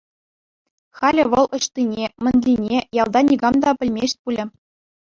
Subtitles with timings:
[1.01, 4.43] Халӗ вӑл ӑҫтине, мӗнлине ялта никам та пӗлмест пулӗ.